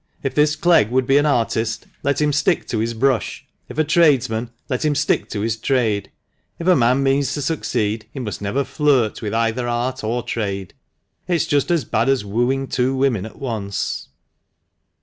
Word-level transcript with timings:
If 0.23 0.33
this 0.33 0.55
Clegg 0.55 0.89
would 0.89 1.05
be 1.05 1.19
an 1.19 1.27
artist, 1.27 1.85
let 2.01 2.19
him 2.19 2.33
stick 2.33 2.67
to 2.69 2.79
his 2.79 2.95
brush; 2.95 3.45
if 3.69 3.77
a 3.77 3.83
tradesman, 3.83 4.49
let 4.67 4.83
him 4.83 4.95
stick 4.95 5.29
to 5.29 5.41
his 5.41 5.57
trade. 5.57 6.09
If 6.57 6.65
a 6.65 6.75
man 6.75 7.03
means 7.03 7.35
to 7.35 7.41
succeed, 7.43 8.07
he 8.11 8.19
must 8.19 8.41
never 8.41 8.65
Sirt 8.65 9.21
with 9.21 9.35
either 9.35 9.67
art 9.67 10.03
or 10.03 10.23
trade. 10.23 10.73
It's 11.27 11.45
just 11.45 11.69
as 11.69 11.85
bad 11.85 12.09
as 12.09 12.25
wooing 12.25 12.65
two 12.65 12.95
women 12.97 13.27
at 13.27 13.37
once." 13.37 14.09